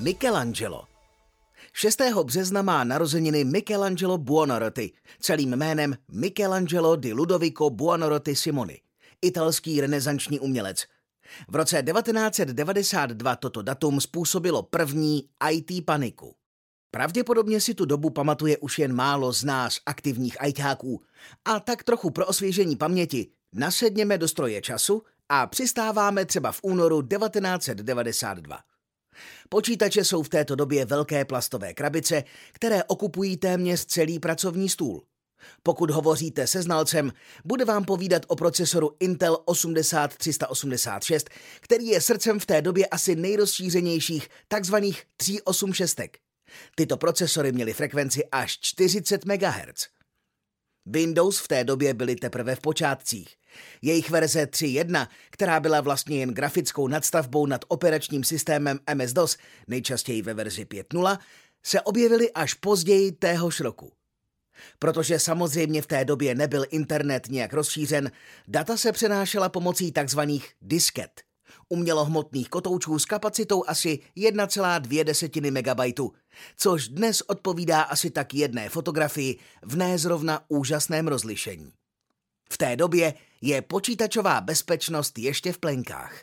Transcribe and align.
Michelangelo. 0.00 0.84
6. 1.72 2.00
března 2.24 2.62
má 2.62 2.84
narozeniny 2.84 3.44
Michelangelo 3.44 4.18
Buonarroti, 4.18 4.92
celým 5.20 5.56
jménem 5.56 5.96
Michelangelo 6.08 6.96
di 6.96 7.12
Ludovico 7.12 7.70
Buonarroti 7.70 8.36
Simoni, 8.36 8.80
italský 9.22 9.80
renesanční 9.80 10.40
umělec. 10.40 10.84
V 11.48 11.56
roce 11.56 11.82
1992 11.82 13.36
toto 13.36 13.62
datum 13.62 14.00
způsobilo 14.00 14.62
první 14.62 15.28
IT 15.50 15.84
paniku. 15.84 16.34
Pravděpodobně 16.90 17.60
si 17.60 17.74
tu 17.74 17.84
dobu 17.84 18.10
pamatuje 18.10 18.58
už 18.58 18.78
jen 18.78 18.92
málo 18.92 19.32
z 19.32 19.44
nás, 19.44 19.78
aktivních 19.86 20.42
ajťáků. 20.42 21.02
A 21.44 21.60
tak 21.60 21.84
trochu 21.84 22.10
pro 22.10 22.26
osvěžení 22.26 22.76
paměti 22.76 23.30
nasedněme 23.52 24.18
do 24.18 24.28
stroje 24.28 24.60
času 24.60 25.02
a 25.28 25.46
přistáváme 25.46 26.24
třeba 26.24 26.52
v 26.52 26.60
únoru 26.62 27.02
1992. 27.02 28.67
Počítače 29.48 30.04
jsou 30.04 30.22
v 30.22 30.28
této 30.28 30.54
době 30.54 30.84
velké 30.84 31.24
plastové 31.24 31.74
krabice, 31.74 32.24
které 32.52 32.84
okupují 32.84 33.36
téměř 33.36 33.84
celý 33.84 34.18
pracovní 34.18 34.68
stůl. 34.68 35.02
Pokud 35.62 35.90
hovoříte 35.90 36.46
se 36.46 36.62
znalcem, 36.62 37.12
bude 37.44 37.64
vám 37.64 37.84
povídat 37.84 38.22
o 38.28 38.36
procesoru 38.36 38.96
Intel 39.00 39.38
80386, 39.44 41.30
který 41.60 41.86
je 41.86 42.00
srdcem 42.00 42.40
v 42.40 42.46
té 42.46 42.62
době 42.62 42.86
asi 42.86 43.16
nejrozšířenějších 43.16 44.28
takzvaných 44.48 45.04
386. 45.16 46.18
Tyto 46.74 46.96
procesory 46.96 47.52
měly 47.52 47.72
frekvenci 47.72 48.24
až 48.32 48.58
40 48.60 49.24
MHz. 49.24 49.97
Windows 50.86 51.38
v 51.38 51.48
té 51.48 51.64
době 51.64 51.94
byly 51.94 52.16
teprve 52.16 52.54
v 52.54 52.60
počátcích. 52.60 53.36
Jejich 53.82 54.10
verze 54.10 54.44
3.1, 54.44 55.08
která 55.30 55.60
byla 55.60 55.80
vlastně 55.80 56.18
jen 56.18 56.34
grafickou 56.34 56.88
nadstavbou 56.88 57.46
nad 57.46 57.64
operačním 57.68 58.24
systémem 58.24 58.78
MS-DOS, 58.94 59.38
nejčastěji 59.68 60.22
ve 60.22 60.34
verzi 60.34 60.64
5.0, 60.64 61.18
se 61.62 61.80
objevily 61.80 62.32
až 62.32 62.54
později 62.54 63.12
téhož 63.12 63.60
roku. 63.60 63.92
Protože 64.78 65.18
samozřejmě 65.18 65.82
v 65.82 65.86
té 65.86 66.04
době 66.04 66.34
nebyl 66.34 66.64
internet 66.70 67.26
nějak 67.28 67.52
rozšířen, 67.52 68.10
data 68.48 68.76
se 68.76 68.92
přenášela 68.92 69.48
pomocí 69.48 69.92
tzv. 69.92 70.20
disket, 70.62 71.27
umělohmotných 71.68 72.48
kotoučů 72.48 72.98
s 72.98 73.04
kapacitou 73.04 73.64
asi 73.66 73.98
1,2 74.16 75.50
MB, 75.50 76.10
což 76.56 76.88
dnes 76.88 77.20
odpovídá 77.20 77.82
asi 77.82 78.10
tak 78.10 78.34
jedné 78.34 78.68
fotografii 78.68 79.38
v 79.62 79.76
nezrovna 79.76 80.40
úžasném 80.48 81.08
rozlišení. 81.08 81.72
V 82.52 82.58
té 82.58 82.76
době 82.76 83.14
je 83.40 83.62
počítačová 83.62 84.40
bezpečnost 84.40 85.18
ještě 85.18 85.52
v 85.52 85.58
plenkách. 85.58 86.22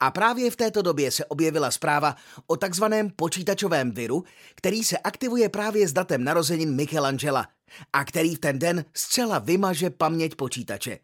A 0.00 0.10
právě 0.10 0.50
v 0.50 0.56
této 0.56 0.82
době 0.82 1.10
se 1.10 1.24
objevila 1.24 1.70
zpráva 1.70 2.16
o 2.46 2.56
takzvaném 2.56 3.10
počítačovém 3.10 3.92
viru, 3.92 4.24
který 4.54 4.84
se 4.84 4.98
aktivuje 4.98 5.48
právě 5.48 5.88
s 5.88 5.92
datem 5.92 6.24
narozenin 6.24 6.74
Michelangela 6.74 7.48
a 7.92 8.04
který 8.04 8.34
v 8.34 8.38
ten 8.38 8.58
den 8.58 8.84
zcela 8.94 9.38
vymaže 9.38 9.90
paměť 9.90 10.34
počítače. 10.34 10.98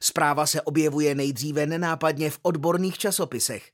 Zpráva 0.00 0.46
se 0.46 0.62
objevuje 0.62 1.14
nejdříve 1.14 1.66
nenápadně 1.66 2.30
v 2.30 2.38
odborných 2.42 2.98
časopisech. 2.98 3.70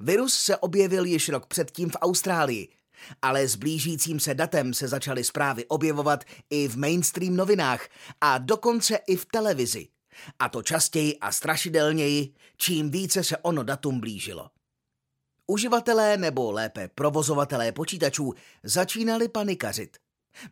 Virus 0.00 0.34
se 0.34 0.56
objevil 0.56 1.04
již 1.04 1.28
rok 1.28 1.46
předtím 1.46 1.90
v 1.90 1.96
Austrálii– 2.00 2.68
ale 3.22 3.48
s 3.48 3.56
blížícím 3.56 4.20
se 4.20 4.34
datem 4.34 4.74
se 4.74 4.88
začaly 4.88 5.24
zprávy 5.24 5.66
objevovat 5.66 6.24
i 6.50 6.68
v 6.68 6.76
mainstream 6.76 7.36
novinách 7.36 7.88
a 8.20 8.38
dokonce 8.38 8.96
i 8.96 9.16
v 9.16 9.26
televizi. 9.26 9.88
A 10.38 10.48
to 10.48 10.62
častěji 10.62 11.18
a 11.18 11.32
strašidelněji, 11.32 12.34
čím 12.56 12.90
více 12.90 13.24
se 13.24 13.36
ono 13.36 13.62
datum 13.62 14.00
blížilo. 14.00 14.50
Uživatelé 15.46 16.16
nebo 16.16 16.52
lépe 16.52 16.88
provozovatelé 16.88 17.72
počítačů 17.72 18.34
začínali 18.62 19.28
panikařit. 19.28 19.96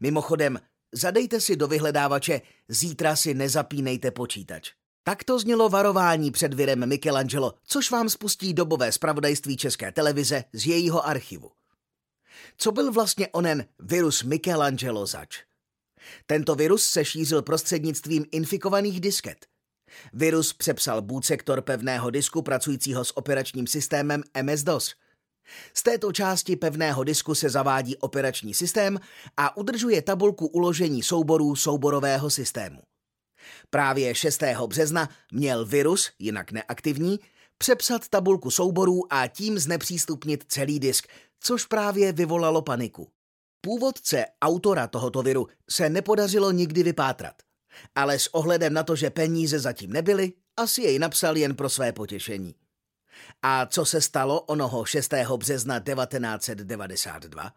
Mimochodem, 0.00 0.60
zadejte 0.92 1.40
si 1.40 1.56
do 1.56 1.68
vyhledávače 1.68 2.40
zítra 2.68 3.16
si 3.16 3.34
nezapínejte 3.34 4.10
počítač. 4.10 4.72
Tak 5.04 5.24
to 5.24 5.38
znělo 5.38 5.68
varování 5.68 6.30
před 6.30 6.54
virem 6.54 6.88
Michelangelo, 6.88 7.54
což 7.64 7.90
vám 7.90 8.08
spustí 8.08 8.54
dobové 8.54 8.92
zpravodajství 8.92 9.56
České 9.56 9.92
televize 9.92 10.44
z 10.52 10.66
jejího 10.66 11.06
archivu. 11.06 11.50
Co 12.56 12.72
byl 12.72 12.92
vlastně 12.92 13.28
onen 13.28 13.64
virus 13.78 14.22
Michelangelo 14.22 15.06
zač? 15.06 15.42
Tento 16.26 16.54
virus 16.54 16.82
se 16.82 17.04
šířil 17.04 17.42
prostřednictvím 17.42 18.26
infikovaných 18.32 19.00
disket. 19.00 19.46
Virus 20.12 20.52
přepsal 20.52 21.02
boot 21.02 21.24
sektor 21.24 21.62
pevného 21.62 22.10
disku 22.10 22.42
pracujícího 22.42 23.04
s 23.04 23.16
operačním 23.16 23.66
systémem 23.66 24.22
MS-DOS. 24.42 24.94
Z 25.74 25.82
této 25.82 26.12
části 26.12 26.56
pevného 26.56 27.04
disku 27.04 27.34
se 27.34 27.50
zavádí 27.50 27.96
operační 27.96 28.54
systém 28.54 29.00
a 29.36 29.56
udržuje 29.56 30.02
tabulku 30.02 30.46
uložení 30.46 31.02
souborů 31.02 31.56
souborového 31.56 32.30
systému. 32.30 32.89
Právě 33.70 34.14
6. 34.14 34.42
března 34.66 35.08
měl 35.32 35.66
virus, 35.66 36.10
jinak 36.18 36.52
neaktivní, 36.52 37.20
přepsat 37.58 38.08
tabulku 38.08 38.50
souborů 38.50 39.12
a 39.12 39.26
tím 39.26 39.58
znepřístupnit 39.58 40.44
celý 40.48 40.80
disk, 40.80 41.08
což 41.40 41.66
právě 41.66 42.12
vyvolalo 42.12 42.62
paniku. 42.62 43.10
Původce 43.60 44.24
autora 44.42 44.86
tohoto 44.86 45.22
viru 45.22 45.46
se 45.70 45.90
nepodařilo 45.90 46.50
nikdy 46.50 46.82
vypátrat, 46.82 47.34
ale 47.94 48.18
s 48.18 48.34
ohledem 48.34 48.72
na 48.72 48.82
to, 48.82 48.96
že 48.96 49.10
peníze 49.10 49.58
zatím 49.58 49.92
nebyly, 49.92 50.32
asi 50.56 50.82
jej 50.82 50.98
napsal 50.98 51.36
jen 51.36 51.56
pro 51.56 51.68
své 51.68 51.92
potěšení. 51.92 52.54
A 53.42 53.66
co 53.66 53.84
se 53.84 54.00
stalo 54.00 54.40
onoho 54.40 54.84
6. 54.84 55.14
března 55.36 55.80
1992? 55.80 57.52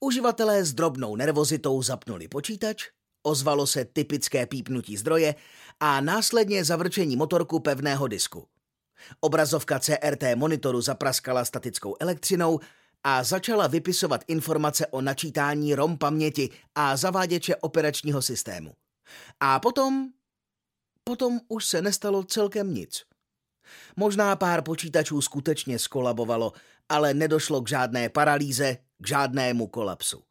Uživatelé 0.00 0.64
s 0.64 0.74
drobnou 0.74 1.16
nervozitou 1.16 1.82
zapnuli 1.82 2.28
počítač, 2.28 2.84
ozvalo 3.24 3.66
se 3.66 3.84
typické 3.84 4.46
pípnutí 4.46 4.96
zdroje 4.96 5.34
a 5.80 6.00
následně 6.00 6.64
zavrčení 6.64 7.16
motorku 7.16 7.60
pevného 7.60 8.08
disku. 8.08 8.48
Obrazovka 9.20 9.78
CRT 9.78 10.22
monitoru 10.34 10.80
zapraskala 10.80 11.44
statickou 11.44 11.96
elektřinou 12.00 12.60
a 13.04 13.24
začala 13.24 13.66
vypisovat 13.66 14.24
informace 14.28 14.86
o 14.86 15.00
načítání 15.00 15.74
ROM 15.74 15.98
paměti 15.98 16.50
a 16.74 16.96
zaváděče 16.96 17.56
operačního 17.56 18.22
systému. 18.22 18.72
A 19.40 19.60
potom... 19.60 20.08
Potom 21.06 21.40
už 21.48 21.66
se 21.66 21.82
nestalo 21.82 22.24
celkem 22.24 22.74
nic. 22.74 23.02
Možná 23.96 24.36
pár 24.36 24.62
počítačů 24.62 25.20
skutečně 25.20 25.78
skolabovalo, 25.78 26.52
ale 26.88 27.14
nedošlo 27.14 27.62
k 27.62 27.68
žádné 27.68 28.08
paralýze, 28.08 28.76
k 29.02 29.06
žádnému 29.06 29.66
kolapsu. 29.66 30.22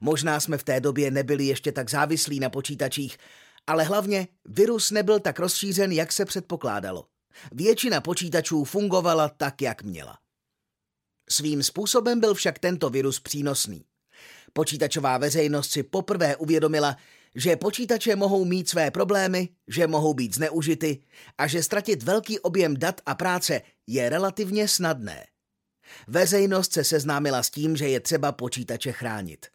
Možná 0.00 0.40
jsme 0.40 0.58
v 0.58 0.64
té 0.64 0.80
době 0.80 1.10
nebyli 1.10 1.44
ještě 1.44 1.72
tak 1.72 1.90
závislí 1.90 2.40
na 2.40 2.50
počítačích, 2.50 3.18
ale 3.66 3.84
hlavně 3.84 4.28
virus 4.44 4.90
nebyl 4.90 5.20
tak 5.20 5.38
rozšířen, 5.38 5.92
jak 5.92 6.12
se 6.12 6.24
předpokládalo. 6.24 7.06
Většina 7.52 8.00
počítačů 8.00 8.64
fungovala 8.64 9.28
tak, 9.28 9.62
jak 9.62 9.82
měla. 9.82 10.18
Svým 11.30 11.62
způsobem 11.62 12.20
byl 12.20 12.34
však 12.34 12.58
tento 12.58 12.90
virus 12.90 13.20
přínosný. 13.20 13.84
Počítačová 14.52 15.18
veřejnost 15.18 15.70
si 15.70 15.82
poprvé 15.82 16.36
uvědomila, 16.36 16.96
že 17.34 17.56
počítače 17.56 18.16
mohou 18.16 18.44
mít 18.44 18.68
své 18.68 18.90
problémy, 18.90 19.48
že 19.68 19.86
mohou 19.86 20.14
být 20.14 20.34
zneužity 20.34 21.02
a 21.38 21.46
že 21.46 21.62
ztratit 21.62 22.02
velký 22.02 22.38
objem 22.38 22.76
dat 22.76 23.00
a 23.06 23.14
práce 23.14 23.62
je 23.86 24.08
relativně 24.08 24.68
snadné. 24.68 25.26
Veřejnost 26.06 26.72
se 26.72 26.84
seznámila 26.84 27.42
s 27.42 27.50
tím, 27.50 27.76
že 27.76 27.88
je 27.88 28.00
třeba 28.00 28.32
počítače 28.32 28.92
chránit. 28.92 29.46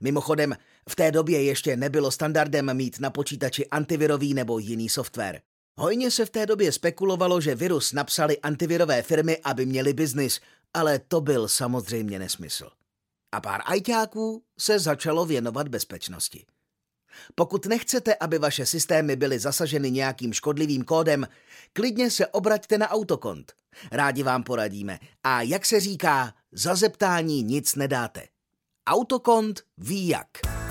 Mimochodem, 0.00 0.56
v 0.88 0.96
té 0.96 1.10
době 1.10 1.42
ještě 1.42 1.76
nebylo 1.76 2.10
standardem 2.10 2.76
mít 2.76 3.00
na 3.00 3.10
počítači 3.10 3.66
antivirový 3.66 4.34
nebo 4.34 4.58
jiný 4.58 4.88
software. 4.88 5.40
Hojně 5.76 6.10
se 6.10 6.24
v 6.26 6.30
té 6.30 6.46
době 6.46 6.72
spekulovalo, 6.72 7.40
že 7.40 7.54
virus 7.54 7.92
napsali 7.92 8.38
antivirové 8.38 9.02
firmy, 9.02 9.38
aby 9.44 9.66
měli 9.66 9.92
biznis, 9.92 10.40
ale 10.74 10.98
to 10.98 11.20
byl 11.20 11.48
samozřejmě 11.48 12.18
nesmysl. 12.18 12.70
A 13.32 13.40
pár 13.40 13.60
ajťáků 13.64 14.42
se 14.58 14.78
začalo 14.78 15.26
věnovat 15.26 15.68
bezpečnosti. 15.68 16.44
Pokud 17.34 17.66
nechcete, 17.66 18.14
aby 18.14 18.38
vaše 18.38 18.66
systémy 18.66 19.16
byly 19.16 19.38
zasaženy 19.38 19.90
nějakým 19.90 20.32
škodlivým 20.32 20.84
kódem, 20.84 21.28
klidně 21.72 22.10
se 22.10 22.26
obraťte 22.26 22.78
na 22.78 22.88
autokont. 22.90 23.52
Rádi 23.92 24.22
vám 24.22 24.42
poradíme. 24.42 24.98
A 25.24 25.42
jak 25.42 25.66
se 25.66 25.80
říká, 25.80 26.34
za 26.52 26.74
zeptání 26.74 27.42
nic 27.42 27.74
nedáte. 27.74 28.28
Autokont 28.86 29.62
ví 29.78 30.08
jak. 30.08 30.61